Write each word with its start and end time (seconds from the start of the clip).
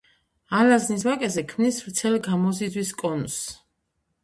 ალაზნის 0.59 1.05
ვაკეზე 1.07 1.43
ქმნის 1.51 1.79
ვრცელ 1.85 2.19
გამოზიდვის 2.31 2.97
კონუსს. 3.05 3.49